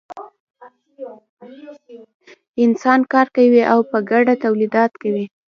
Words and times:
انسانان 2.63 2.99
کار 3.13 3.27
کوي 3.35 3.61
او 3.73 3.79
په 3.89 3.97
ګډه 4.09 4.33
تولیدات 4.43 4.91
کوي. 5.01 5.25